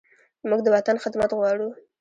[0.49, 1.69] موږ د وطن خدمت غواړو.